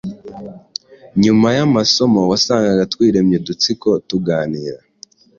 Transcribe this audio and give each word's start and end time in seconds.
Nyuma 1.23 1.47
y’amasomo, 1.57 2.21
wasangaga 2.31 2.83
twiremye 2.93 3.35
udutsiko 3.41 3.89
tuganira, 4.09 4.77